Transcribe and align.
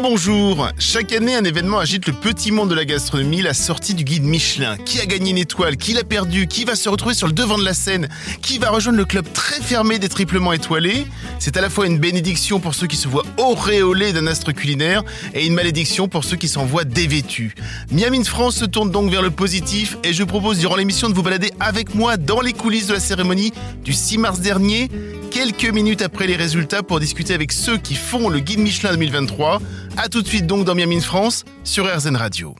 Bonjour. 0.00 0.68
Chaque 0.78 1.12
année, 1.12 1.34
un 1.34 1.42
événement 1.42 1.78
agite 1.78 2.06
le 2.06 2.12
petit 2.12 2.52
monde 2.52 2.70
de 2.70 2.74
la 2.74 2.84
gastronomie, 2.84 3.42
la 3.42 3.52
sortie 3.52 3.94
du 3.94 4.04
guide 4.04 4.22
Michelin. 4.22 4.76
Qui 4.76 5.00
a 5.00 5.06
gagné 5.06 5.32
une 5.32 5.38
étoile? 5.38 5.76
Qui 5.76 5.92
l'a 5.92 6.04
perdu? 6.04 6.46
Qui 6.46 6.64
va 6.64 6.76
se 6.76 6.88
retrouver 6.88 7.14
sur 7.14 7.26
le 7.26 7.32
devant 7.32 7.58
de 7.58 7.64
la 7.64 7.74
scène? 7.74 8.08
Qui 8.40 8.58
va 8.58 8.70
rejoindre 8.70 8.98
le 8.98 9.04
club 9.04 9.26
très 9.32 9.60
fermé 9.60 9.98
des 9.98 10.08
triplement 10.08 10.52
étoilés? 10.52 11.06
C'est 11.40 11.56
à 11.56 11.60
la 11.60 11.68
fois 11.68 11.86
une 11.86 11.98
bénédiction 11.98 12.60
pour 12.60 12.74
ceux 12.74 12.86
qui 12.86 12.96
se 12.96 13.08
voient 13.08 13.24
auréolés 13.38 14.12
d'un 14.12 14.28
astre 14.28 14.52
culinaire 14.52 15.02
et 15.34 15.46
une 15.46 15.54
malédiction 15.54 16.06
pour 16.06 16.22
ceux 16.22 16.36
qui 16.36 16.48
s'en 16.48 16.64
voient 16.64 16.84
dévêtus. 16.84 17.54
Miam 17.90 18.14
in 18.14 18.24
France 18.24 18.56
se 18.56 18.64
tourne 18.66 18.92
donc 18.92 19.10
vers 19.10 19.22
le 19.22 19.30
positif 19.30 19.98
et 20.04 20.12
je 20.12 20.22
propose 20.22 20.58
durant 20.58 20.76
l'émission 20.76 21.08
de 21.08 21.14
vous 21.14 21.22
balader 21.22 21.50
avec 21.58 21.94
moi 21.96 22.16
dans 22.16 22.40
les 22.40 22.52
coulisses 22.52 22.86
de 22.86 22.94
la 22.94 23.00
cérémonie 23.00 23.52
du 23.84 23.92
6 23.92 24.18
mars 24.18 24.40
dernier 24.40 24.90
quelques 25.38 25.72
minutes 25.72 26.02
après 26.02 26.26
les 26.26 26.34
résultats 26.34 26.82
pour 26.82 26.98
discuter 26.98 27.32
avec 27.32 27.52
ceux 27.52 27.78
qui 27.78 27.94
font 27.94 28.28
le 28.28 28.40
guide 28.40 28.58
Michelin 28.58 28.90
2023. 28.90 29.60
A 29.96 30.08
tout 30.08 30.20
de 30.20 30.26
suite 30.26 30.48
donc 30.48 30.64
dans 30.64 30.74
Miami 30.74 31.00
France 31.00 31.44
sur 31.62 31.86
RZN 31.86 32.16
Radio. 32.16 32.56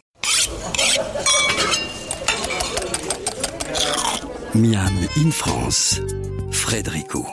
Miam 4.55 4.95
in 5.17 5.31
France, 5.33 6.01
Frédérico. 6.53 7.27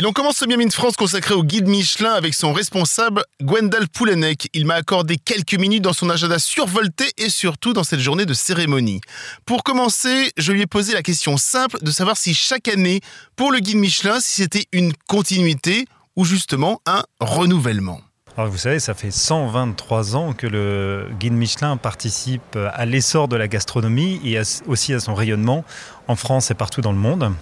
Et 0.00 0.02
l'on 0.02 0.14
commence 0.14 0.38
ce 0.38 0.46
Miami 0.46 0.64
de 0.64 0.72
France 0.72 0.96
consacré 0.96 1.34
au 1.34 1.44
guide 1.44 1.68
Michelin 1.68 2.12
avec 2.12 2.32
son 2.32 2.54
responsable 2.54 3.22
Gwendal 3.42 3.86
Poulenec. 3.86 4.48
Il 4.54 4.64
m'a 4.64 4.76
accordé 4.76 5.18
quelques 5.18 5.56
minutes 5.56 5.82
dans 5.82 5.92
son 5.92 6.08
agenda 6.08 6.38
survolté 6.38 7.04
et 7.18 7.28
surtout 7.28 7.74
dans 7.74 7.84
cette 7.84 8.00
journée 8.00 8.24
de 8.24 8.32
cérémonie. 8.32 9.02
Pour 9.44 9.62
commencer, 9.62 10.32
je 10.38 10.52
lui 10.52 10.62
ai 10.62 10.66
posé 10.66 10.94
la 10.94 11.02
question 11.02 11.36
simple 11.36 11.76
de 11.82 11.90
savoir 11.90 12.16
si 12.16 12.32
chaque 12.32 12.68
année, 12.68 13.02
pour 13.36 13.52
le 13.52 13.58
guide 13.58 13.76
Michelin, 13.76 14.20
si 14.20 14.40
c'était 14.40 14.64
une 14.72 14.94
continuité 15.06 15.84
ou 16.16 16.24
justement 16.24 16.80
un 16.86 17.02
renouvellement. 17.20 18.00
Alors 18.38 18.50
vous 18.50 18.56
savez, 18.56 18.78
ça 18.78 18.94
fait 18.94 19.10
123 19.10 20.16
ans 20.16 20.32
que 20.32 20.46
le 20.46 21.08
guide 21.18 21.34
Michelin 21.34 21.76
participe 21.76 22.56
à 22.56 22.86
l'essor 22.86 23.28
de 23.28 23.36
la 23.36 23.48
gastronomie 23.48 24.18
et 24.24 24.40
aussi 24.66 24.94
à 24.94 25.00
son 25.00 25.14
rayonnement 25.14 25.62
en 26.10 26.16
France 26.16 26.50
et 26.50 26.54
partout 26.54 26.80
dans 26.80 26.92
le 26.92 26.98
monde. 26.98 27.32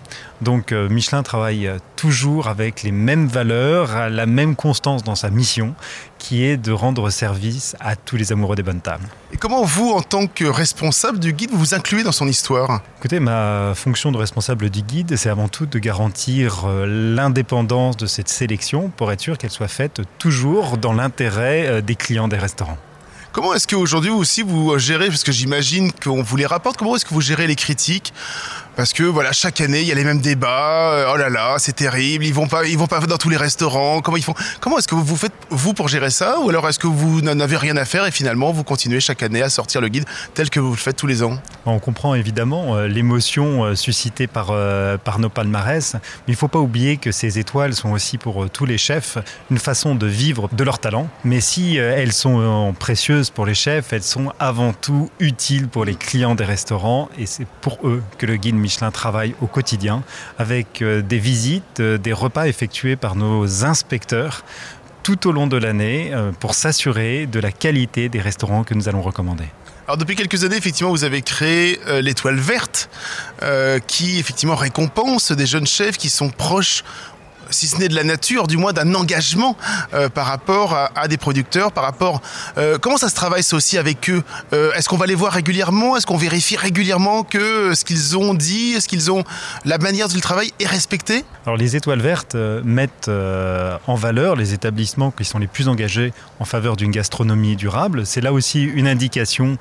Donc 0.43 0.73
euh, 0.73 0.89
Michelin 0.89 1.23
travaille 1.23 1.71
toujours 1.97 2.47
avec 2.47 2.83
les 2.83 2.93
mêmes 2.93 3.27
valeurs, 3.27 4.11
la 4.11 4.27
même 4.27 4.55
constance 4.55 5.03
dans 5.03 5.15
sa 5.15 5.31
mission, 5.31 5.75
qui 6.19 6.45
est 6.45 6.57
de 6.57 6.71
rendre 6.71 7.11
service 7.11 7.77
à 7.81 7.97
tous 7.97 8.17
les 8.17 8.31
amoureux 8.33 8.57
des 8.57 8.63
bonnes 8.63 8.81
tables. 8.81 9.07
Et 9.33 9.37
comment 9.37 9.65
vous, 9.65 9.91
en 9.91 10.03
tant 10.03 10.27
que 10.27 10.45
responsable 10.45 11.19
du 11.19 11.33
guide, 11.33 11.51
vous 11.51 11.59
vous 11.59 11.75
incluez 11.75 12.03
dans 12.03 12.13
son 12.13 12.29
histoire? 12.29 12.83
Écoutez, 12.99 13.21
ma 13.21 13.73
fonction 13.75 14.13
de 14.13 14.19
responsable 14.19 14.71
du 14.71 14.83
guide, 14.83 15.17
c'est 15.17 15.31
avant 15.31 15.49
tout 15.49 15.67
de 15.67 15.79
garantir 15.79 16.65
euh, 16.67 17.15
l'indépendance 17.15 17.97
de 17.97 18.07
cette 18.07 18.29
sélection 18.29 18.91
pour 18.95 19.11
être 19.13 19.21
sûr 19.21 19.39
qu'elle 19.39 19.51
soit 19.51 19.69
faite 19.69 20.03
toujours 20.19 20.79
dans 20.79 20.93
l'intérêt 20.93 21.67
euh, 21.67 21.81
des 21.81 21.95
clients 21.95 22.29
des 22.29 22.39
restaurants. 22.39 22.79
Comment 23.33 23.55
est-ce 23.55 23.69
qu'aujourd'hui 23.69 24.11
aussi 24.11 24.43
vous 24.43 24.79
gérez, 24.79 25.09
parce 25.09 25.23
que 25.23 25.33
j'imagine 25.33 25.93
qu'on 25.93 26.23
vous 26.23 26.37
les 26.37 26.47
rapporte, 26.47 26.77
comment 26.77 26.97
est-ce 26.97 27.05
que 27.05 27.15
vous 27.15 27.21
gérez 27.21 27.47
les 27.47 27.57
critiques? 27.57 28.13
Parce 28.79 28.93
que 28.93 29.03
voilà, 29.03 29.33
chaque 29.33 29.61
année, 29.61 29.81
il 29.81 29.89
y 29.89 29.91
a 29.91 29.97
les 29.97 30.05
mêmes 30.05 30.21
débats. 30.21 30.93
Euh, 30.93 31.11
oh 31.13 31.17
là 31.17 31.29
là, 31.29 31.57
c'est 31.59 31.75
terrible. 31.75 32.25
Ils 32.25 32.33
vont 32.33 32.47
pas, 32.47 32.65
ils 32.65 32.79
vont 32.79 32.87
pas 32.87 33.01
dans 33.01 33.17
tous 33.17 33.29
les 33.29 33.37
restaurants. 33.37 34.01
Comment 34.03 34.17
ils 34.17 34.23
font 34.23 34.37
Comment 34.61 34.79
est-ce 34.79 34.87
que 34.87 34.95
vous 34.95 35.17
faites 35.17 35.33
vous 35.51 35.75
pour 35.75 35.89
gérer 35.89 36.11
ça 36.11 36.39
Ou 36.39 36.49
alors 36.49 36.69
est-ce 36.69 36.79
que 36.79 36.87
vous 36.87 37.21
n'en 37.21 37.41
avez 37.41 37.57
rien 37.57 37.77
à 37.77 37.85
faire 37.85 38.07
et 38.07 38.13
finalement 38.13 38.53
vous 38.53 38.63
continuez 38.63 39.01
chaque 39.01 39.25
année 39.25 39.43
à 39.43 39.49
sortir 39.49 39.81
le 39.81 39.89
guide 39.89 40.05
tel 40.33 40.49
que 40.49 40.61
vous 40.61 40.71
le 40.71 40.77
faites 40.77 40.95
tous 40.95 41.09
les 41.09 41.25
ans? 41.25 41.41
On 41.67 41.81
comprend 41.81 42.15
évidemment 42.15 42.77
euh, 42.77 42.87
l'émotion 42.87 43.65
euh, 43.65 43.75
suscitée 43.75 44.29
par 44.29 44.53
par 45.03 45.19
nos 45.19 45.29
palmarès, 45.29 45.95
mais 45.95 46.35
il 46.35 46.37
faut 46.37 46.47
pas 46.47 46.61
oublier 46.61 46.99
que 46.99 47.11
ces 47.11 47.41
étoiles 47.41 47.75
sont 47.75 47.91
aussi 47.91 48.17
pour 48.17 48.49
tous 48.49 48.65
les 48.65 48.79
chefs 48.79 49.19
une 49.51 49.59
façon 49.59 49.97
de 49.97 50.07
vivre 50.07 50.49
de 50.53 50.63
leur 50.63 50.79
talent. 50.79 51.09
Mais 51.25 51.41
si 51.41 51.77
elles 51.79 52.13
sont 52.13 52.75
précieuses 52.79 53.31
pour 53.31 53.45
les 53.45 53.55
chefs, 53.55 53.93
elles 53.93 54.05
sont 54.05 54.33
avant 54.39 54.73
tout 54.73 55.11
utiles 55.19 55.67
pour 55.67 55.85
les 55.85 55.97
clients 55.97 56.37
des 56.37 56.45
restaurants 56.45 57.09
et 57.19 57.27
c'est 57.27 57.47
pour 57.61 57.79
eux 57.85 58.03
que 58.19 58.27
le 58.27 58.37
guide 58.37 58.55
Michelin 58.69 58.91
travaille 58.91 59.35
au 59.41 59.47
quotidien 59.47 60.03
avec 60.39 60.83
euh, 60.83 61.01
des 61.01 61.19
visites, 61.19 61.81
euh, 61.81 61.97
des 61.97 62.13
repas 62.13 62.49
effectués 62.49 62.97
par 62.97 63.17
nos 63.17 63.65
inspecteurs 63.65 64.45
tout 65.03 65.27
au 65.27 65.33
long 65.33 65.47
de 65.47 65.57
l'année 65.57 66.11
euh, 66.13 66.33
pour 66.39 66.53
s'assurer 66.53 67.25
de 67.25 67.41
la 67.41 67.51
qualité 67.51 68.11
des 68.11 68.21
restaurants 68.21 68.65
que 68.65 68.75
nous 68.75 68.87
allons 68.87 69.01
recommander. 69.01 69.47
Alors 69.87 69.97
depuis 69.97 70.17
quelques 70.17 70.45
années, 70.45 70.59
effectivement, 70.59 70.91
vous 70.91 71.05
avez 71.05 71.23
créé 71.23 71.81
l'étoile 72.03 72.37
verte, 72.37 72.91
qui 73.87 74.19
effectivement 74.19 74.55
récompense 74.55 75.33
des 75.33 75.47
jeunes 75.47 75.67
chefs 75.67 75.97
qui 75.97 76.11
sont 76.11 76.29
proches 76.29 76.85
si 77.51 77.67
ce 77.67 77.79
n'est 77.79 77.89
de 77.89 77.95
la 77.95 78.05
nature, 78.05 78.47
du 78.47 78.57
moins 78.57 78.73
d'un 78.73 78.95
engagement 78.95 79.57
euh, 79.95 80.09
par 80.09 80.27
rapport 80.27 80.75
à, 80.95 81.09
des 81.09 81.17
producteurs, 81.17 81.73
par 81.73 81.85
rapport... 81.85 82.21
Euh, 82.57 82.79
comment 82.79 82.97
ça 82.97 83.09
se 83.09 83.15
travaille 83.15 83.43
ça 83.43 83.57
aussi 83.57 83.79
avec 83.79 84.11
eux? 84.11 84.23
Euh, 84.53 84.73
Est-ce 84.73 84.89
qu'on 84.89 84.97
va 84.97 85.07
les 85.07 85.15
voir 85.15 85.33
régulièrement? 85.33 85.97
Est-ce 85.97 86.07
qu'on 86.07 86.17
vérifie 86.17 86.57
régulièrement 86.57 87.23
que 87.23 87.75
ce 87.75 87.85
qu'ils 87.85 88.17
ont 88.17 88.35
dit, 88.35 88.73
est-ce 88.73 88.89
qu'ils 88.89 89.11
ont... 89.11 89.25
La 89.65 89.79
manière 89.79 90.09
dont 90.09 90.15
ils 90.15 90.21
travaillent 90.21 90.53
est 90.61 90.67
respectée 90.67 91.25
Alors 91.47 91.57
les 91.57 91.77
étoiles 91.77 92.01
vertes 92.01 92.37
mettent 92.65 93.09
en 93.09 93.95
valeur 93.95 94.37
les 94.37 94.55
établissements 94.55 95.11
qui 95.11 95.25
sont 95.25 95.39
les 95.39 95.47
plus 95.47 95.69
engagés 95.69 96.13
en 96.41 96.45
faveur 96.45 96.77
d'une 96.77 96.91
gastronomie 96.91 97.57
durable. 97.57 98.07
C'est 98.07 98.21
là 98.21 98.33
aussi 98.33 98.63
une 98.63 98.87
indication 98.87 99.57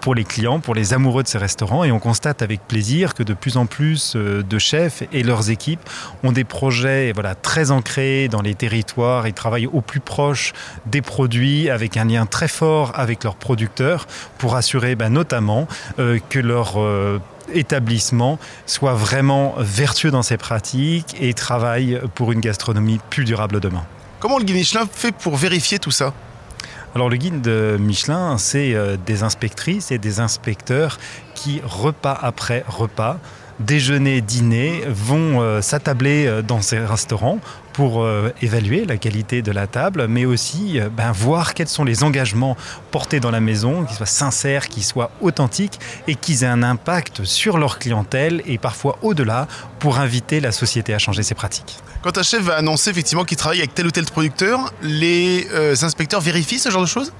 pour 0.00 0.14
les 0.14 0.24
clients, 0.24 0.60
pour 0.60 0.74
les 0.74 0.94
amoureux 0.94 1.22
de 1.22 1.28
ces 1.28 1.38
restaurants. 1.38 1.84
Et 1.84 1.92
on 1.92 1.98
constate 1.98 2.42
avec 2.42 2.66
plaisir 2.66 3.14
que 3.14 3.22
de 3.22 3.34
plus 3.34 3.56
en 3.56 3.66
plus 3.66 4.16
de 4.16 4.58
chefs 4.58 5.02
et 5.12 5.22
leurs 5.22 5.50
équipes 5.50 5.80
ont 6.22 6.32
des 6.32 6.44
projets 6.44 7.12
voilà, 7.12 7.25
très 7.34 7.70
ancrés 7.70 8.28
dans 8.28 8.42
les 8.42 8.54
territoires. 8.54 9.26
Ils 9.26 9.34
travaillent 9.34 9.66
au 9.66 9.80
plus 9.80 10.00
proche 10.00 10.52
des 10.86 11.02
produits, 11.02 11.70
avec 11.70 11.96
un 11.96 12.04
lien 12.04 12.26
très 12.26 12.48
fort 12.48 12.92
avec 12.94 13.24
leurs 13.24 13.36
producteurs, 13.36 14.06
pour 14.38 14.56
assurer 14.56 14.94
ben, 14.94 15.10
notamment 15.10 15.66
euh, 15.98 16.18
que 16.28 16.38
leur 16.38 16.80
euh, 16.80 17.20
établissement 17.52 18.38
soit 18.66 18.94
vraiment 18.94 19.54
vertueux 19.58 20.10
dans 20.10 20.22
ses 20.22 20.36
pratiques 20.36 21.16
et 21.20 21.34
travaille 21.34 22.00
pour 22.14 22.32
une 22.32 22.40
gastronomie 22.40 23.00
plus 23.10 23.24
durable 23.24 23.60
demain. 23.60 23.84
Comment 24.20 24.38
le 24.38 24.44
guide 24.44 24.56
Michelin 24.56 24.86
fait 24.90 25.12
pour 25.12 25.36
vérifier 25.36 25.78
tout 25.78 25.90
ça? 25.90 26.12
Alors 26.94 27.10
le 27.10 27.16
guide 27.18 27.42
de 27.42 27.76
Michelin, 27.78 28.38
c'est 28.38 28.74
euh, 28.74 28.96
des 28.96 29.22
inspectrices 29.22 29.90
et 29.90 29.98
des 29.98 30.18
inspecteurs 30.18 30.98
qui, 31.34 31.60
repas 31.62 32.18
après 32.20 32.64
repas, 32.66 33.18
déjeuner, 33.60 34.20
dîner, 34.20 34.82
vont 34.88 35.40
euh, 35.40 35.62
s'attabler 35.62 36.26
euh, 36.26 36.42
dans 36.42 36.60
ces 36.62 36.78
restaurants 36.78 37.38
pour 37.72 38.02
euh, 38.02 38.32
évaluer 38.40 38.84
la 38.86 38.96
qualité 38.96 39.42
de 39.42 39.52
la 39.52 39.66
table, 39.66 40.06
mais 40.08 40.24
aussi 40.24 40.80
ben, 40.96 41.12
voir 41.12 41.52
quels 41.52 41.68
sont 41.68 41.84
les 41.84 42.02
engagements 42.04 42.56
portés 42.90 43.20
dans 43.20 43.30
la 43.30 43.40
maison, 43.40 43.84
qu'ils 43.84 43.96
soient 43.96 44.06
sincères, 44.06 44.68
qu'ils 44.68 44.84
soient 44.84 45.10
authentiques 45.20 45.78
et 46.08 46.14
qu'ils 46.14 46.42
aient 46.44 46.48
un 46.48 46.62
impact 46.62 47.24
sur 47.24 47.58
leur 47.58 47.78
clientèle 47.78 48.42
et 48.46 48.56
parfois 48.56 48.98
au-delà 49.02 49.46
pour 49.78 49.98
inviter 49.98 50.40
la 50.40 50.52
société 50.52 50.94
à 50.94 50.98
changer 50.98 51.22
ses 51.22 51.34
pratiques. 51.34 51.76
Quand 52.02 52.16
un 52.16 52.22
chef 52.22 52.42
va 52.42 52.56
annoncer 52.56 52.90
effectivement 52.90 53.24
qu'il 53.24 53.36
travaille 53.36 53.58
avec 53.58 53.74
tel 53.74 53.86
ou 53.86 53.90
tel 53.90 54.06
producteur, 54.06 54.72
les 54.82 55.46
inspecteurs 55.82 56.22
vérifient 56.22 56.58
ce 56.58 56.70
genre 56.70 56.82
de 56.82 56.88
choses? 56.88 57.12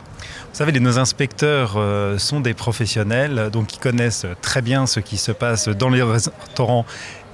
Vous 0.53 0.59
savez, 0.59 0.78
nos 0.81 0.98
inspecteurs 0.98 1.75
euh, 1.76 2.19
sont 2.19 2.41
des 2.41 2.54
professionnels, 2.54 3.50
donc 3.53 3.75
ils 3.75 3.78
connaissent 3.78 4.26
très 4.42 4.62
bien 4.62 4.87
ce 4.87 5.00
qui 5.00 5.16
se 5.16 5.32
passe 5.32 5.69
dans 5.69 5.91
les 5.91 6.03
restaurants 6.03 6.87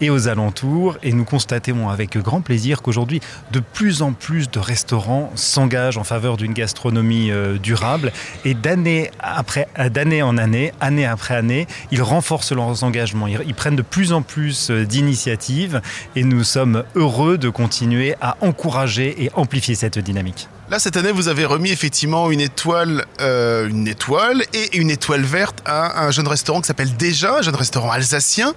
et 0.02 0.10
aux 0.10 0.28
alentours. 0.28 0.98
Et 1.02 1.12
nous 1.12 1.24
constatons 1.24 1.88
avec 1.88 2.18
grand 2.18 2.42
plaisir 2.42 2.82
qu'aujourd'hui, 2.82 3.20
de 3.52 3.60
plus 3.60 4.02
en 4.02 4.12
plus 4.12 4.50
de 4.50 4.58
restaurants 4.58 5.32
s'engagent 5.36 5.96
en 5.96 6.04
faveur 6.04 6.36
d'une 6.36 6.52
gastronomie 6.52 7.30
euh, 7.30 7.56
durable. 7.56 8.12
Et 8.44 8.52
d'année 8.52 9.10
après 9.20 9.68
d'année 9.90 10.22
en 10.22 10.36
année, 10.36 10.72
année 10.80 11.06
après 11.06 11.34
année, 11.34 11.66
ils 11.90 12.02
renforcent 12.02 12.52
leurs 12.52 12.84
engagements. 12.84 13.28
Ils, 13.28 13.54
prennent 13.54 13.76
de 13.76 13.82
plus 13.82 14.12
en 14.12 14.22
plus 14.22 14.70
euh, 14.70 14.84
d'initiatives 14.84 15.80
et 16.16 16.24
nous 16.24 16.42
sommes 16.42 16.82
heureux 16.96 17.38
de 17.38 17.48
continuer 17.48 18.16
à 18.20 18.36
encourager 18.40 19.22
et 19.22 19.30
amplifier 19.34 19.76
cette 19.76 20.00
dynamique. 20.00 20.48
Là, 20.72 20.78
cette 20.78 20.96
année, 20.96 21.12
vous 21.12 21.28
avez 21.28 21.44
remis 21.44 21.70
effectivement 21.70 22.30
une 22.30 22.40
étoile, 22.40 23.04
euh, 23.20 23.68
une 23.68 23.86
étoile 23.86 24.42
et 24.54 24.78
une 24.78 24.90
étoile 24.90 25.20
verte 25.20 25.58
à 25.66 26.02
un 26.06 26.10
jeune 26.10 26.26
restaurant 26.26 26.62
qui 26.62 26.66
s'appelle 26.66 26.96
Déjà, 26.96 27.36
un 27.36 27.42
jeune 27.42 27.56
restaurant 27.56 27.90
alsacien. 27.90 28.54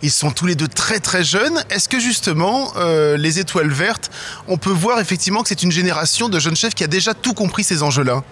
Ils 0.00 0.12
sont 0.12 0.30
tous 0.30 0.46
les 0.46 0.54
deux 0.54 0.68
très 0.68 0.85
très 1.00 1.24
jeunes. 1.24 1.62
Est-ce 1.70 1.88
que 1.88 1.98
justement, 1.98 2.72
euh, 2.76 3.16
les 3.16 3.38
étoiles 3.38 3.70
vertes, 3.70 4.10
on 4.48 4.56
peut 4.56 4.70
voir 4.70 5.00
effectivement 5.00 5.42
que 5.42 5.48
c'est 5.48 5.62
une 5.62 5.72
génération 5.72 6.28
de 6.28 6.38
jeunes 6.38 6.56
chefs 6.56 6.74
qui 6.74 6.84
a 6.84 6.86
déjà 6.86 7.12
tout 7.12 7.34
compris 7.34 7.64
ces 7.64 7.82
enjeux-là? 7.82 8.22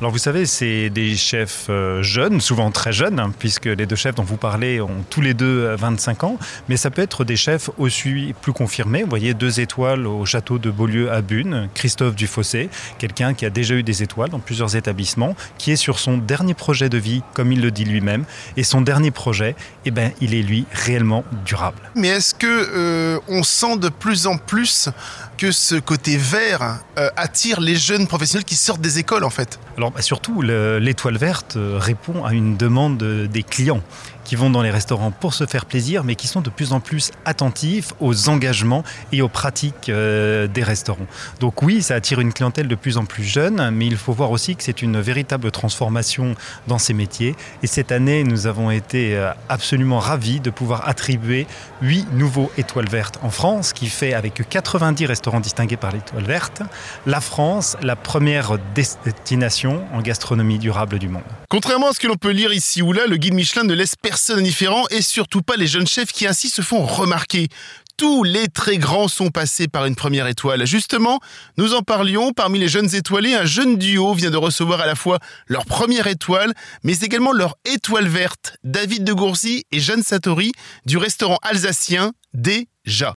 Alors 0.00 0.12
vous 0.12 0.18
savez, 0.18 0.44
c'est 0.44 0.90
des 0.90 1.16
chefs 1.16 1.68
euh, 1.70 2.02
jeunes, 2.02 2.42
souvent 2.42 2.70
très 2.70 2.92
jeunes, 2.92 3.18
hein, 3.18 3.32
puisque 3.38 3.64
les 3.64 3.86
deux 3.86 3.96
chefs 3.96 4.14
dont 4.14 4.24
vous 4.24 4.36
parlez 4.36 4.78
ont 4.78 5.02
tous 5.08 5.22
les 5.22 5.32
deux 5.32 5.74
25 5.74 6.24
ans, 6.24 6.38
mais 6.68 6.76
ça 6.76 6.90
peut 6.90 7.00
être 7.00 7.24
des 7.24 7.36
chefs 7.36 7.70
aussi 7.78 8.34
plus 8.42 8.52
confirmés. 8.52 9.04
Vous 9.04 9.08
voyez 9.08 9.32
deux 9.32 9.58
étoiles 9.58 10.06
au 10.06 10.26
château 10.26 10.58
de 10.58 10.70
Beaulieu 10.70 11.10
à 11.10 11.22
Bune, 11.22 11.70
Christophe 11.72 12.14
Dufossé, 12.14 12.68
quelqu'un 12.98 13.32
qui 13.32 13.46
a 13.46 13.50
déjà 13.50 13.74
eu 13.74 13.82
des 13.82 14.02
étoiles 14.02 14.28
dans 14.28 14.38
plusieurs 14.38 14.76
établissements, 14.76 15.34
qui 15.56 15.70
est 15.70 15.76
sur 15.76 15.98
son 15.98 16.18
dernier 16.18 16.52
projet 16.52 16.90
de 16.90 16.98
vie, 16.98 17.22
comme 17.32 17.50
il 17.50 17.62
le 17.62 17.70
dit 17.70 17.86
lui-même, 17.86 18.26
et 18.58 18.64
son 18.64 18.82
dernier 18.82 19.10
projet, 19.10 19.56
eh 19.86 19.90
ben, 19.90 20.12
il 20.20 20.34
est 20.34 20.42
lui 20.42 20.66
réellement 20.72 21.24
durable. 21.46 21.78
Mais 21.94 22.08
est-ce 22.08 22.34
que 22.34 22.46
euh, 22.46 23.18
on 23.28 23.42
sent 23.42 23.78
de 23.78 23.88
plus 23.88 24.26
en 24.26 24.36
plus 24.36 24.90
que 25.38 25.52
ce 25.52 25.76
côté 25.76 26.18
vert 26.18 26.80
euh, 26.98 27.08
attire 27.16 27.60
les 27.60 27.76
jeunes 27.76 28.06
professionnels 28.06 28.44
qui 28.44 28.56
sortent 28.56 28.82
des 28.82 28.98
écoles 28.98 29.24
en 29.24 29.30
fait? 29.30 29.58
Alors 29.76 29.85
bah, 29.90 30.02
surtout, 30.02 30.42
le- 30.42 30.78
l'étoile 30.78 31.16
verte 31.18 31.56
euh, 31.56 31.78
répond 31.80 32.24
à 32.24 32.32
une 32.32 32.56
demande 32.56 32.98
des 32.98 33.42
clients 33.42 33.80
qui 34.24 34.34
vont 34.34 34.50
dans 34.50 34.62
les 34.62 34.72
restaurants 34.72 35.12
pour 35.12 35.34
se 35.34 35.46
faire 35.46 35.66
plaisir, 35.66 36.02
mais 36.02 36.16
qui 36.16 36.26
sont 36.26 36.40
de 36.40 36.50
plus 36.50 36.72
en 36.72 36.80
plus 36.80 37.12
attentifs 37.24 37.92
aux 38.00 38.28
engagements 38.28 38.82
et 39.12 39.22
aux 39.22 39.28
pratiques 39.28 39.88
euh, 39.88 40.48
des 40.48 40.64
restaurants. 40.64 41.06
Donc 41.38 41.62
oui, 41.62 41.80
ça 41.80 41.94
attire 41.94 42.18
une 42.20 42.32
clientèle 42.32 42.66
de 42.66 42.74
plus 42.74 42.96
en 42.96 43.04
plus 43.04 43.22
jeune, 43.22 43.70
mais 43.70 43.86
il 43.86 43.96
faut 43.96 44.12
voir 44.12 44.32
aussi 44.32 44.56
que 44.56 44.64
c'est 44.64 44.82
une 44.82 45.00
véritable 45.00 45.52
transformation 45.52 46.34
dans 46.66 46.78
ces 46.78 46.92
métiers. 46.92 47.36
Et 47.62 47.68
cette 47.68 47.92
année, 47.92 48.24
nous 48.24 48.48
avons 48.48 48.72
été 48.72 49.16
euh, 49.16 49.30
absolument 49.48 50.00
ravis 50.00 50.40
de 50.40 50.50
pouvoir 50.50 50.88
attribuer 50.88 51.46
8 51.82 52.12
nouveaux 52.14 52.50
étoiles 52.58 52.88
vertes 52.88 53.20
en 53.22 53.30
France, 53.30 53.72
qui 53.72 53.86
fait 53.86 54.12
avec 54.12 54.42
90 54.48 55.06
restaurants 55.06 55.38
distingués 55.40 55.76
par 55.76 55.92
l'étoile 55.92 56.24
verte, 56.24 56.62
la 57.06 57.20
France 57.20 57.76
la 57.80 57.94
première 57.94 58.56
destination 58.74 59.75
en 59.92 60.00
gastronomie 60.00 60.58
durable 60.58 60.98
du 60.98 61.08
monde. 61.08 61.22
Contrairement 61.48 61.88
à 61.88 61.92
ce 61.92 62.00
que 62.00 62.06
l'on 62.06 62.16
peut 62.16 62.30
lire 62.30 62.52
ici 62.52 62.82
ou 62.82 62.92
là, 62.92 63.06
le 63.06 63.16
guide 63.16 63.34
Michelin 63.34 63.64
ne 63.64 63.74
laisse 63.74 63.94
personne 64.00 64.40
indifférent 64.40 64.84
et 64.90 65.02
surtout 65.02 65.42
pas 65.42 65.56
les 65.56 65.66
jeunes 65.66 65.86
chefs 65.86 66.12
qui 66.12 66.26
ainsi 66.26 66.48
se 66.48 66.62
font 66.62 66.84
remarquer. 66.84 67.48
Tous 67.96 68.24
les 68.24 68.48
très 68.48 68.76
grands 68.76 69.08
sont 69.08 69.30
passés 69.30 69.68
par 69.68 69.86
une 69.86 69.94
première 69.94 70.26
étoile. 70.26 70.66
Justement, 70.66 71.18
nous 71.56 71.72
en 71.72 71.80
parlions, 71.80 72.32
parmi 72.32 72.58
les 72.58 72.68
jeunes 72.68 72.94
étoilés, 72.94 73.34
un 73.34 73.46
jeune 73.46 73.78
duo 73.78 74.12
vient 74.12 74.30
de 74.30 74.36
recevoir 74.36 74.82
à 74.82 74.86
la 74.86 74.94
fois 74.94 75.18
leur 75.46 75.64
première 75.64 76.06
étoile, 76.06 76.52
mais 76.82 76.98
également 76.98 77.32
leur 77.32 77.56
étoile 77.64 78.06
verte, 78.06 78.58
David 78.64 79.04
de 79.04 79.14
Goursy 79.14 79.64
et 79.72 79.80
Jeanne 79.80 80.02
Satori 80.02 80.52
du 80.84 80.98
restaurant 80.98 81.38
alsacien 81.42 82.12
Déjà. 82.34 83.14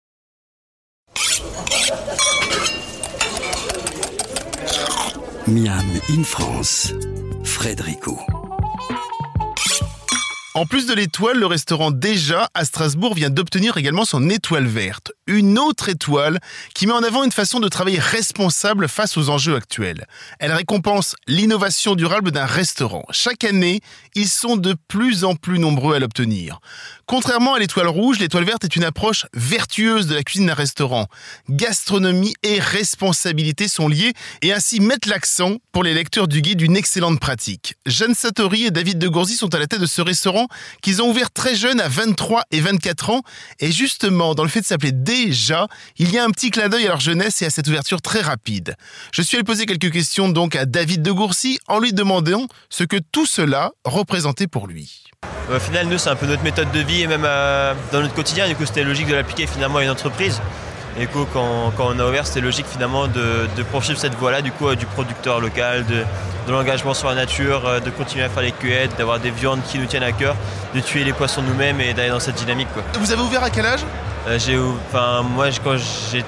Miam 5.48 5.86
in 6.10 6.26
France, 6.26 6.92
Frédérico. 7.46 8.20
En 10.56 10.66
plus 10.66 10.88
de 10.88 10.94
l'étoile, 10.94 11.38
le 11.38 11.46
restaurant 11.46 11.92
Déjà 11.92 12.50
à 12.54 12.66
Strasbourg 12.66 13.14
vient 13.14 13.30
d'obtenir 13.30 13.78
également 13.78 14.04
son 14.04 14.30
étoile 14.30 14.66
verte. 14.66 15.14
Une 15.26 15.58
autre 15.58 15.88
étoile 15.88 16.40
qui 16.74 16.86
met 16.86 16.94
en 16.94 17.04
avant 17.04 17.24
une 17.24 17.32
façon 17.32 17.62
de 17.62 17.70
travailler 17.70 18.00
responsable 18.00 18.90
face 18.90 19.16
aux 19.16 19.30
enjeux 19.30 19.56
actuels. 19.56 20.06
Elle 20.40 20.52
récompense 20.52 21.16
l'innovation 21.28 21.96
durable 21.96 22.32
d'un 22.32 22.48
restaurant. 22.48 23.06
Chaque 23.12 23.44
année, 23.44 23.80
ils 24.16 24.28
sont 24.28 24.58
de 24.58 24.76
plus 24.88 25.24
en 25.24 25.36
plus 25.36 25.60
nombreux 25.60 25.96
à 25.96 26.00
l'obtenir. 26.00 26.60
Contrairement 27.10 27.54
à 27.54 27.60
l'étoile 27.60 27.88
rouge, 27.88 28.20
l'étoile 28.20 28.44
verte 28.44 28.66
est 28.66 28.76
une 28.76 28.84
approche 28.84 29.28
vertueuse 29.34 30.08
de 30.08 30.16
la 30.16 30.24
cuisine 30.24 30.48
d'un 30.48 30.54
restaurant. 30.54 31.08
Gastronomie 31.50 32.34
et 32.44 32.60
responsabilité 32.60 33.70
sont 33.70 33.88
liées 33.88 34.12
et 34.42 34.52
ainsi 34.52 34.82
mettent 34.82 35.06
l'accent 35.06 35.56
pour 35.72 35.86
les 35.86 35.94
lecteurs 35.94 36.28
du 36.28 36.42
guide 36.42 36.58
d'une 36.58 36.76
excellente 36.76 37.22
pratique. 37.22 37.76
Jeanne 37.86 38.14
Satori 38.14 38.66
et 38.66 38.72
David 38.72 39.00
de 39.00 39.08
Goursy 39.08 39.36
sont 39.38 39.56
à 39.56 39.58
la 39.60 39.68
tête 39.68 39.80
de 39.80 39.86
ce 39.86 40.02
restaurant 40.02 40.48
qu'ils 40.82 41.02
ont 41.02 41.10
ouvert 41.10 41.32
très 41.32 41.56
jeunes 41.56 41.80
à 41.80 41.88
23 41.88 42.44
et 42.52 42.60
24 42.60 43.12
ans. 43.12 43.22
Et 43.62 43.72
justement, 43.72 44.36
dans 44.36 44.44
le 44.44 44.50
fait 44.50 44.60
de 44.60 44.66
s'appeler 44.66 44.92
Déjà, 44.92 45.68
il 45.98 46.12
y 46.12 46.18
a 46.18 46.26
un 46.26 46.30
petit 46.32 46.52
clin 46.52 46.68
d'œil 46.68 46.88
à 46.88 46.90
leur 46.90 47.00
jeunesse 47.00 47.42
et 47.42 47.46
à 47.46 47.50
cette 47.50 47.70
ouverture 47.70 48.02
très 48.02 48.20
rapide. 48.20 48.76
Je 49.14 49.22
suis 49.22 49.38
allé 49.38 49.46
poser 49.46 49.66
quelques 49.66 49.94
questions 49.94 50.28
donc 50.28 50.58
à 50.58 50.66
David 50.66 51.04
de 51.04 51.12
Goursy 51.14 51.58
en 51.70 51.80
lui 51.80 51.94
demandant 51.94 52.48
ce 52.70 52.84
que 52.84 52.98
tout 52.98 53.26
cela 53.26 53.72
représentait 53.86 54.48
pour 54.48 54.68
lui. 54.68 55.06
Au 55.54 55.60
final, 55.60 55.88
nous, 55.88 55.98
c'est 55.98 56.10
un 56.10 56.16
peu 56.16 56.26
notre 56.26 56.44
méthode 56.44 56.72
de 56.72 56.80
vie 56.80 57.02
et 57.04 57.08
même 57.08 57.24
euh, 57.26 57.74
dans 57.92 58.02
notre 58.02 58.14
quotidien. 58.14 58.48
Du 58.48 58.56
coup, 58.56 58.66
c'était 58.66 58.84
logique 58.84 59.08
de 59.08 59.16
l'appliquer 59.16 59.48
finalement 59.48 59.80
à 59.80 59.84
une 59.84 59.90
entreprise. 59.90 60.42
Et 60.98 61.02
du 61.02 61.08
coup, 61.08 61.26
quand, 61.32 61.72
quand 61.78 61.88
on 61.96 62.00
a 62.00 62.06
ouvert, 62.06 62.26
c'était 62.28 62.42
logique 62.42 62.66
finalement 62.68 63.08
de, 63.08 63.48
de 63.56 63.64
poursuivre 63.64 64.00
cette 64.00 64.16
voie-là, 64.16 64.42
du 64.42 64.52
coup, 64.52 64.68
euh, 64.68 64.76
du 64.76 64.86
producteur 64.86 65.40
local, 65.40 65.86
de, 65.86 66.04
de 66.48 66.52
l'engagement 66.52 66.94
sur 66.94 67.08
la 67.08 67.16
nature, 67.16 67.66
euh, 67.68 67.80
de 67.80 67.90
continuer 67.92 68.26
à 68.26 68.30
faire 68.30 68.44
les 68.44 68.52
cueillettes, 68.52 68.98
d'avoir 68.98 69.20
des 69.20 69.30
viandes 69.32 69.62
qui 69.68 69.80
nous 69.80 69.86
tiennent 69.86 70.04
à 70.04 70.12
cœur, 70.12 70.36
de 70.76 70.80
tuer 70.82 71.04
les 71.04 71.14
poissons 71.14 71.42
nous-mêmes 71.42 71.80
et 71.82 71.94
d'aller 71.94 72.10
dans 72.10 72.20
cette 72.20 72.36
dynamique. 72.36 72.68
Quoi. 72.74 72.84
Vous 73.00 73.12
avez 73.12 73.22
ouvert 73.22 73.44
à 73.44 73.50
quel 73.50 73.66
âge? 73.66 73.82
Euh, 74.28 74.38
j'ai, 74.40 74.58
ou- 74.58 74.78
enfin, 74.90 75.22
moi, 75.22 75.48
quand 75.64 75.78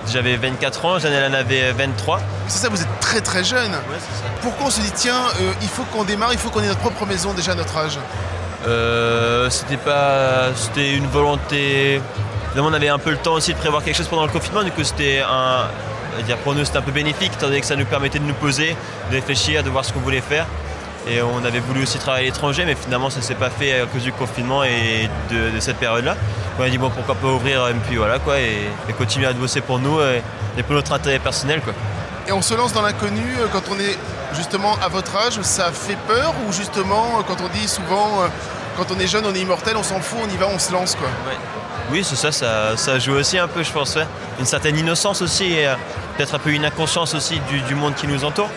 j'avais 0.07 0.38
24 0.38 0.86
ans, 0.86 1.00
Jeanne, 1.00 1.13
elle 1.13 1.31
en 1.31 1.36
avait 1.38 1.71
23. 1.74 2.21
C'est 2.47 2.59
ça, 2.59 2.69
vous 2.69 2.81
êtes 2.81 3.00
très 3.01 3.21
très 3.21 3.44
jeune. 3.44 3.71
Ouais, 3.71 3.77
c'est 4.00 4.24
ça. 4.24 4.31
Pourquoi 4.41 4.68
on 4.68 4.71
se 4.71 4.80
dit 4.81 4.91
tiens, 4.95 5.19
euh, 5.41 5.51
il 5.62 5.68
faut 5.68 5.83
qu'on 5.83 6.03
démarre, 6.06 6.31
il 6.31 6.39
faut 6.39 6.50
qu'on 6.50 6.62
ait 6.62 6.68
notre 6.68 6.80
propre 6.80 7.06
maison 7.06 7.33
déjà 7.33 7.51
à 7.51 7.56
notre 7.56 7.75
âge? 7.77 7.97
Euh, 8.67 9.50
c'était 9.50 9.77
pas, 9.77 10.53
c'était 10.56 10.94
une 10.94 11.07
volonté. 11.07 12.01
Finalement, 12.51 12.69
on 12.71 12.73
avait 12.73 12.89
un 12.89 13.00
peu 13.00 13.11
le 13.11 13.17
temps 13.17 13.33
aussi 13.33 13.53
de 13.53 13.57
prévoir 13.57 13.83
quelque 13.83 13.95
chose 13.95 14.07
pendant 14.07 14.25
le 14.25 14.31
confinement. 14.31 14.63
Du 14.63 14.71
coup, 14.71 14.83
c'était 14.83 15.21
un, 15.21 15.67
dire 16.23 16.38
pour 16.38 16.56
nous, 16.56 16.65
c'était 16.65 16.79
un 16.79 16.83
peu 16.83 16.91
bénéfique, 16.91 17.31
étant 17.33 17.47
donné 17.47 17.61
que 17.61 17.67
ça 17.67 17.75
nous 17.75 17.85
permettait 17.85 18.19
de 18.19 18.25
nous 18.25 18.33
poser, 18.33 18.75
de 19.09 19.15
réfléchir, 19.15 19.63
de 19.63 19.69
voir 19.69 19.85
ce 19.85 19.94
qu'on 19.94 20.01
voulait 20.01 20.21
faire. 20.21 20.45
Et 21.07 21.21
on 21.21 21.44
avait 21.45 21.59
voulu 21.59 21.83
aussi 21.83 21.97
travailler 21.97 22.27
à 22.27 22.31
l'étranger, 22.31 22.65
mais 22.65 22.75
finalement, 22.75 23.09
ça 23.09 23.21
s'est 23.21 23.35
pas 23.35 23.50
fait 23.50 23.81
à 23.81 23.85
cause 23.85 24.03
du 24.03 24.11
confinement 24.11 24.63
et 24.63 25.09
de, 25.31 25.59
cette 25.59 25.77
période-là. 25.77 26.15
On 26.59 26.63
a 26.63 26.69
dit 26.69 26.77
bon, 26.77 26.89
pourquoi 26.89 27.15
pas 27.15 27.27
ouvrir 27.27 27.67
et 27.69 27.73
puis 27.88 27.95
voilà 27.95 28.19
quoi, 28.19 28.39
et, 28.39 28.69
et 28.89 28.94
continuer 28.94 29.25
à 29.25 29.33
bosser 29.33 29.62
pour 29.62 29.79
nous 29.79 30.01
et, 30.01 30.21
et 30.57 30.63
pour 30.63 30.75
notre 30.75 30.91
intérêt 30.91 31.19
personnel 31.19 31.62
quoi. 31.62 31.73
Et 32.27 32.31
on 32.31 32.41
se 32.41 32.53
lance 32.53 32.73
dans 32.73 32.81
l'inconnu 32.81 33.23
euh, 33.39 33.47
quand 33.51 33.63
on 33.71 33.79
est 33.79 33.97
justement 34.33 34.75
à 34.83 34.87
votre 34.87 35.15
âge, 35.15 35.39
ça 35.41 35.71
fait 35.71 35.97
peur 36.07 36.33
ou 36.47 36.51
justement 36.53 37.19
euh, 37.19 37.23
quand 37.27 37.37
on 37.43 37.47
dit 37.57 37.67
souvent 37.67 38.21
euh, 38.21 38.27
quand 38.77 38.85
on 38.95 38.99
est 38.99 39.07
jeune 39.07 39.25
on 39.25 39.33
est 39.35 39.39
immortel, 39.39 39.75
on 39.77 39.83
s'en 39.83 39.99
fout, 39.99 40.19
on 40.23 40.29
y 40.33 40.37
va, 40.37 40.47
on 40.47 40.59
se 40.59 40.71
lance 40.71 40.95
quoi? 40.95 41.09
Oui, 41.91 42.03
c'est 42.03 42.15
ça, 42.15 42.31
ça, 42.31 42.77
ça 42.77 42.99
joue 42.99 43.13
aussi 43.13 43.37
un 43.39 43.47
peu, 43.47 43.63
je 43.63 43.71
pense. 43.71 43.95
ouais. 43.95 44.05
Une 44.39 44.45
certaine 44.45 44.77
innocence 44.77 45.21
aussi, 45.23 45.53
et 45.53 45.67
euh, 45.67 45.73
peut-être 46.15 46.35
un 46.35 46.39
peu 46.39 46.51
une 46.51 46.63
inconscience 46.63 47.15
aussi 47.15 47.39
du, 47.49 47.61
du 47.61 47.73
monde 47.73 47.95
qui 47.95 48.05
nous 48.07 48.23
entoure. 48.23 48.49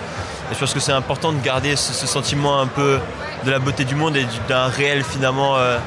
Et 0.50 0.54
je 0.54 0.58
pense 0.60 0.74
que 0.74 0.80
c'est 0.80 0.92
important 0.92 1.32
de 1.32 1.40
garder 1.40 1.74
ce, 1.76 1.94
ce 1.94 2.06
sentiment 2.06 2.60
un 2.60 2.66
peu 2.66 3.00
de 3.44 3.50
la 3.50 3.58
beauté 3.58 3.84
du 3.84 3.94
monde 3.94 4.16
et 4.18 4.24
du- 4.24 4.38
d'un 4.48 4.66
réel 4.66 5.02
finalement 5.02 5.56
euh, 5.56 5.78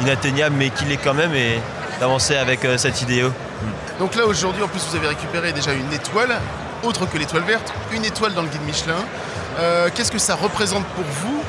inatteignable, 0.00 0.56
mais 0.58 0.70
qu'il 0.70 0.90
est 0.90 0.96
quand 0.96 1.12
même, 1.12 1.34
et 1.34 1.60
d'avancer 2.00 2.34
avec 2.36 2.64
euh, 2.64 2.78
cette 2.78 3.02
idéo. 3.02 3.30
Donc 3.98 4.14
là 4.14 4.24
aujourd'hui 4.26 4.62
en 4.62 4.68
plus 4.68 4.80
vous 4.90 4.96
avez 4.96 5.08
récupéré 5.08 5.52
déjà 5.52 5.72
une 5.74 5.92
étoile, 5.92 6.40
autre 6.86 7.06
que 7.06 7.18
l'étoile 7.18 7.42
verte, 7.42 7.72
une 7.92 8.04
étoile 8.04 8.34
dans 8.34 8.42
le 8.42 8.48
guide 8.48 8.62
Michelin. 8.64 8.94
Euh, 9.58 9.88
Qu'est-ce 9.94 10.12
que 10.12 10.18
ça 10.18 10.34
représente 10.34 10.84
pour 10.86 11.04
vous 11.04 11.42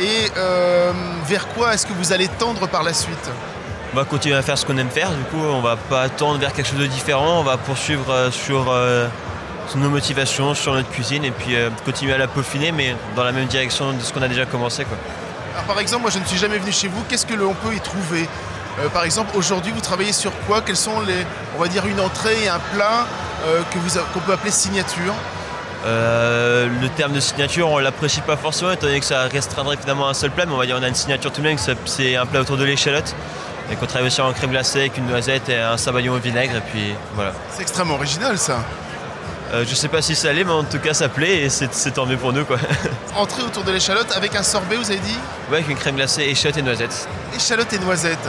et 0.00 0.30
euh, 0.36 0.92
vers 1.26 1.46
quoi 1.48 1.74
est-ce 1.74 1.86
que 1.86 1.92
vous 1.92 2.12
allez 2.12 2.28
tendre 2.28 2.66
par 2.68 2.82
la 2.82 2.92
suite? 2.92 3.30
On 3.92 3.96
va 3.96 4.04
continuer 4.04 4.36
à 4.36 4.42
faire 4.42 4.58
ce 4.58 4.66
qu'on 4.66 4.76
aime 4.76 4.90
faire, 4.90 5.10
du 5.10 5.22
coup, 5.24 5.38
on 5.40 5.60
va 5.60 5.76
pas 5.76 6.08
tendre 6.08 6.38
vers 6.38 6.52
quelque 6.52 6.68
chose 6.68 6.80
de 6.80 6.86
différent, 6.86 7.40
on 7.40 7.44
va 7.44 7.56
poursuivre 7.56 8.10
euh, 8.10 8.30
sur, 8.32 8.66
euh, 8.70 9.06
sur 9.68 9.78
nos 9.78 9.88
motivations, 9.88 10.52
sur 10.54 10.74
notre 10.74 10.90
cuisine, 10.90 11.24
et 11.24 11.30
puis 11.30 11.54
euh, 11.54 11.70
continuer 11.84 12.12
à 12.12 12.18
la 12.18 12.26
peaufiner, 12.26 12.72
mais 12.72 12.96
dans 13.14 13.22
la 13.22 13.30
même 13.30 13.46
direction 13.46 13.92
de 13.92 14.00
ce 14.00 14.12
qu'on 14.12 14.22
a 14.22 14.28
déjà 14.28 14.46
commencé. 14.46 14.84
Quoi. 14.84 14.96
Alors, 15.54 15.64
par 15.66 15.78
exemple, 15.78 16.02
moi 16.02 16.10
je 16.10 16.18
ne 16.18 16.24
suis 16.24 16.38
jamais 16.38 16.58
venu 16.58 16.72
chez 16.72 16.88
vous, 16.88 17.02
qu'est-ce 17.08 17.24
que 17.24 17.34
l'on 17.34 17.54
peut 17.54 17.72
y 17.72 17.80
trouver? 17.80 18.28
Euh, 18.80 18.88
Par 18.88 19.04
exemple, 19.04 19.30
aujourd'hui 19.36 19.70
vous 19.70 19.80
travaillez 19.80 20.12
sur 20.12 20.32
quoi? 20.48 20.60
Quels 20.60 20.76
sont 20.76 21.00
les, 21.02 21.24
on 21.56 21.60
va 21.62 21.68
dire, 21.68 21.86
une 21.86 22.00
entrée 22.00 22.42
et 22.42 22.48
un 22.48 22.58
plat? 22.74 23.06
Euh, 23.46 23.60
qu'on 24.12 24.20
peut 24.20 24.32
appeler 24.32 24.50
signature 24.50 25.14
Euh, 25.86 26.66
le 26.80 26.88
terme 26.88 27.12
de 27.12 27.20
signature, 27.20 27.68
on 27.68 27.78
l'apprécie 27.78 28.22
pas 28.22 28.38
forcément, 28.38 28.72
étant 28.72 28.86
donné 28.86 29.00
que 29.00 29.04
ça 29.06 29.24
restreindrait 29.30 29.76
finalement 29.76 30.08
un 30.08 30.14
seul 30.14 30.30
plat, 30.30 30.46
mais 30.46 30.54
on 30.54 30.56
va 30.56 30.64
dire 30.64 30.78
on 30.80 30.82
a 30.82 30.88
une 30.88 30.94
signature 30.94 31.30
tout 31.30 31.42
de 31.42 31.46
même, 31.46 31.58
c'est- 31.58 32.16
un 32.16 32.24
plat 32.24 32.40
autour 32.40 32.56
de 32.56 32.64
l'échalote, 32.64 33.14
et 33.70 33.76
qu'on 33.76 33.84
travaille 33.84 34.06
aussi 34.06 34.22
en 34.22 34.32
crème 34.32 34.50
glacée 34.50 34.80
avec 34.80 34.96
une 34.96 35.06
noisette 35.06 35.50
et 35.50 35.58
un 35.58 35.76
sabayon 35.76 36.14
au 36.14 36.18
vinaigre, 36.18 36.56
et 36.56 36.62
puis 36.72 36.94
voilà. 37.14 37.32
C'est 37.54 37.60
extrêmement 37.62 37.96
original 37.96 38.38
ça. 38.38 38.60
Euh, 39.52 39.64
je 39.68 39.74
sais 39.74 39.88
pas 39.88 40.00
si 40.00 40.14
ça 40.16 40.30
allait, 40.30 40.42
mais 40.44 40.52
en 40.52 40.64
tout 40.64 40.78
cas 40.78 40.94
ça 40.94 41.10
plaît, 41.10 41.42
et 41.42 41.50
c'est 41.50 41.72
c'est 41.74 41.90
tant 41.90 42.06
mieux 42.06 42.16
pour 42.16 42.32
nous 42.32 42.46
quoi. 42.46 42.56
Entrée 43.14 43.42
autour 43.42 43.62
de 43.64 43.70
l'échalote 43.72 44.10
avec 44.16 44.34
un 44.36 44.42
sorbet, 44.42 44.76
vous 44.76 44.90
avez 44.90 45.00
dit 45.00 45.18
ouais, 45.50 45.58
avec 45.58 45.68
une 45.68 45.76
crème 45.76 45.96
glacée, 45.96 46.22
échalote 46.22 46.56
et 46.56 46.62
noisette. 46.62 47.08
Échalote 47.36 47.70
et 47.74 47.78
noisette. 47.78 48.26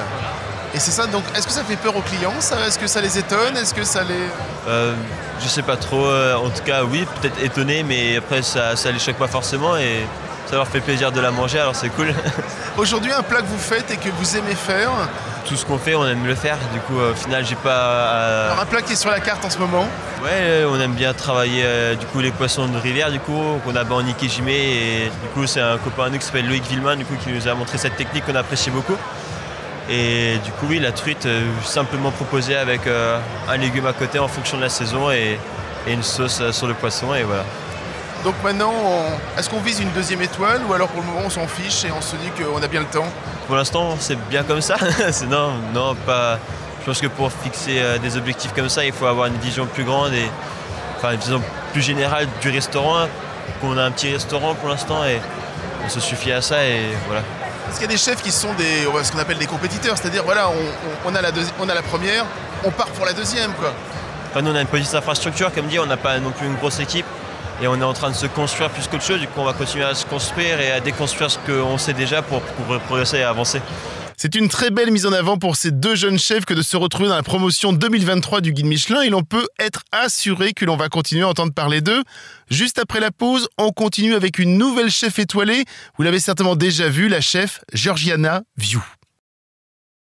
Et 0.76 0.80
c'est 0.80 0.92
ça, 0.92 1.08
donc 1.08 1.24
est-ce 1.34 1.48
que 1.48 1.54
ça 1.54 1.64
fait 1.64 1.78
peur 1.78 1.96
aux 1.96 2.02
clients 2.02 2.34
Est-ce 2.38 2.78
que 2.78 2.88
ça 2.88 3.00
les 3.00 3.18
étonne? 3.18 3.56
Est-ce 3.56 3.74
que 3.74 3.86
ça 3.86 4.04
les... 4.04 4.28
Euh, 4.68 4.94
je 5.42 5.48
sais 5.48 5.62
pas 5.62 5.78
trop, 5.78 6.06
euh, 6.06 6.36
en 6.36 6.50
tout 6.50 6.64
cas 6.66 6.84
oui, 6.84 7.08
peut-être 7.22 7.42
étonné, 7.42 7.84
mais 7.84 8.18
après 8.18 8.42
ça, 8.42 8.76
ça 8.76 8.92
les 8.92 9.00
choque 9.00 9.16
pas 9.16 9.30
forcément, 9.30 9.78
et 9.78 10.06
ça 10.48 10.58
leur 10.58 10.68
fait 10.68 10.82
plaisir 10.82 11.14
de 11.14 11.22
la 11.22 11.32
manger, 11.32 11.60
alors 11.60 11.78
c'est 11.78 11.88
cool. 11.88 12.14
Aujourd'hui, 12.78 13.14
un 13.14 13.24
plat 13.24 13.40
que 13.40 13.48
vous 13.48 13.58
faites 13.58 13.90
et 13.90 13.96
que 13.96 14.10
vous 14.20 14.36
aimez 14.36 14.54
faire, 14.54 14.92
tout 15.46 15.56
ce 15.56 15.66
qu'on 15.66 15.78
fait, 15.78 15.96
on 15.96 16.06
aime 16.06 16.26
le 16.26 16.36
faire. 16.36 16.58
Du 16.74 16.82
coup, 16.82 17.00
au 17.00 17.14
final, 17.14 17.46
j'ai 17.46 17.56
pas. 17.56 18.48
Alors 18.48 18.60
un 18.60 18.66
plat 18.66 18.82
qui 18.82 18.94
est 18.94 18.98
sur 18.98 19.12
la 19.12 19.22
carte 19.22 19.46
en 19.46 19.50
ce 19.50 19.60
moment? 19.60 19.88
Ouais, 20.24 20.66
on 20.68 20.78
aime 20.82 20.94
bien 20.94 21.14
travailler 21.14 21.64
du 22.00 22.06
coup 22.08 22.20
les 22.20 22.32
poissons 22.32 22.68
de 22.68 22.78
rivière. 22.80 23.12
Du 23.12 23.20
coup, 23.20 23.62
qu'on 23.64 23.76
a 23.76 23.86
en 23.86 24.06
Ikejime 24.06 24.50
et 24.50 25.12
du 25.22 25.30
coup, 25.34 25.46
c'est 25.46 25.62
un 25.62 25.78
copain 25.78 26.06
à 26.06 26.10
nous 26.10 26.18
qui 26.18 26.26
s'appelle 26.26 26.48
Loïc 26.48 26.68
Villemin, 26.68 26.96
du 26.96 27.06
coup, 27.06 27.14
qui 27.24 27.30
nous 27.30 27.48
a 27.48 27.54
montré 27.54 27.78
cette 27.78 27.96
technique 27.96 28.26
qu'on 28.26 28.36
apprécie 28.36 28.72
beaucoup. 28.72 28.98
Et 29.90 30.38
du 30.44 30.52
coup, 30.52 30.66
oui, 30.68 30.80
la 30.80 30.92
truite, 30.92 31.28
simplement 31.64 32.12
proposée 32.12 32.56
avec 32.56 32.82
un 32.88 33.58
légume 33.58 33.86
à 33.86 33.94
côté 33.94 34.18
en 34.20 34.28
fonction 34.28 34.58
de 34.58 34.64
la 34.64 34.70
saison 34.70 35.12
et, 35.12 35.38
et 35.88 35.94
une 35.94 36.04
sauce 36.04 36.42
sur 36.52 36.68
le 36.68 36.74
poisson 36.74 37.14
et 37.14 37.24
voilà. 37.24 37.44
Donc 38.26 38.34
maintenant, 38.44 38.74
est-ce 39.38 39.48
qu'on 39.52 39.60
vise 39.60 39.80
une 39.80 39.92
deuxième 39.92 40.24
étoile 40.24 40.62
ou 40.68 40.74
alors 40.74 40.88
pour 40.88 41.02
le 41.02 41.08
moment 41.08 41.22
on 41.26 41.30
s'en 41.30 41.46
fiche 41.46 41.86
et 41.86 41.92
on 41.92 42.02
se 42.02 42.16
dit 42.16 42.32
qu'on 42.32 42.62
a 42.64 42.68
bien 42.68 42.80
le 42.80 42.88
temps? 42.88 43.06
Pour 43.46 43.56
l'instant, 43.56 43.96
c'est 44.00 44.18
bien 44.30 44.42
comme 44.42 44.62
ça. 44.62 44.78
non, 45.30 45.52
non, 45.76 45.94
pas. 45.94 46.40
Je 46.82 46.86
pense 46.88 47.02
que 47.02 47.06
pour 47.06 47.32
fixer 47.32 47.78
euh, 47.78 48.00
des 48.00 48.18
objectifs 48.18 48.52
comme 48.54 48.68
ça, 48.68 48.84
il 48.84 48.94
faut 48.94 49.06
avoir 49.06 49.28
une 49.28 49.38
vision 49.38 49.68
plus 49.68 49.84
grande 49.84 50.14
et 50.14 50.28
enfin 50.98 51.12
une 51.12 51.20
vision 51.20 51.42
plus 51.72 51.84
générale 51.84 52.28
du 52.42 52.50
restaurant. 52.50 53.08
Qu'on 53.62 53.78
a 53.78 53.84
un 53.84 53.92
petit 53.92 54.12
restaurant 54.12 54.56
pour 54.56 54.70
l'instant 54.70 55.06
et 55.06 55.22
on 55.86 55.90
se 55.90 56.00
suffit 56.00 56.32
à 56.32 56.42
ça 56.42 56.66
et 56.66 56.82
voilà. 57.06 57.22
Est-ce 57.70 57.80
qu'il 57.80 57.82
y 57.82 57.86
a 57.86 57.94
des 57.94 57.98
chefs 57.98 58.22
qui 58.22 58.32
sont 58.32 58.54
des, 58.54 58.88
ce 59.04 59.12
qu'on 59.12 59.20
appelle 59.20 59.38
des 59.38 59.48
compétiteurs, 59.48 59.98
c'est-à-dire 59.98 60.24
voilà, 60.24 60.50
on, 61.06 61.16
a 61.16 61.22
la 61.22 61.82
première, 61.82 62.26
on 62.64 62.72
part 62.72 62.88
pour 62.88 63.06
la 63.06 63.14
deuxième 63.14 63.52
quoi. 63.54 63.74
Nous 64.42 64.52
on 64.52 64.56
a 64.56 64.62
une 64.62 64.68
petite 64.68 64.94
infrastructure, 64.94 65.54
comme 65.54 65.68
dit, 65.68 65.80
on 65.80 65.86
n'a 65.86 65.98
pas 65.98 66.20
non 66.20 66.32
plus 66.32 66.46
une 66.46 66.56
grosse 66.56 66.80
équipe 66.80 67.06
et 67.62 67.68
on 67.68 67.76
est 67.76 67.84
en 67.84 67.94
train 67.94 68.10
de 68.10 68.16
se 68.16 68.26
construire 68.26 68.70
plus 68.70 68.88
qu'autre 68.88 69.04
chose. 69.04 69.20
Du 69.20 69.28
coup, 69.28 69.40
on 69.40 69.46
va 69.46 69.54
continuer 69.54 69.86
à 69.86 69.96
se 69.96 70.06
construire 70.06 70.60
et 70.60 70.72
à 70.72 70.80
déconstruire 70.80 71.32
ce 71.32 71.38
qu'on 71.40 71.78
sait 71.78 71.94
déjà 71.94 72.22
pour, 72.22 72.42
progresser 72.42 73.18
et 73.18 73.24
avancer. 73.24 73.62
C'est 74.18 74.36
une 74.36 74.48
très 74.48 74.70
belle 74.70 74.92
mise 74.92 75.06
en 75.06 75.12
avant 75.14 75.38
pour 75.38 75.56
ces 75.56 75.72
deux 75.72 75.96
jeunes 75.96 76.20
chefs 76.20 76.46
que 76.46 76.54
de 76.54 76.62
se 76.62 76.78
retrouver 76.78 77.10
dans 77.10 77.16
la 77.16 77.24
promotion 77.24 77.74
2023 77.74 78.42
du 78.42 78.54
guide 78.54 78.66
Michelin 78.66 79.02
et 79.02 79.10
l'on 79.10 79.24
peut 79.24 79.48
être 79.60 79.84
assuré 79.92 80.54
que 80.54 80.66
l'on 80.66 80.78
va 80.78 80.90
continuer 80.90 81.24
à 81.24 81.28
entendre 81.28 81.54
parler 81.54 81.82
d'eux. 81.82 82.04
Juste 82.50 82.80
après 82.80 83.00
la 83.00 83.12
pause, 83.12 83.48
on 83.58 83.72
continue 83.72 84.16
avec 84.16 84.40
une 84.40 84.58
nouvelle 84.58 84.90
chef 84.90 85.20
étoilée. 85.20 85.66
Vous 85.98 86.04
l'avez 86.04 86.20
certainement 86.20 86.56
déjà 86.56 86.90
vue, 86.90 87.10
la 87.10 87.22
chef 87.22 87.62
Georgiana 87.74 88.44
View. 88.58 88.82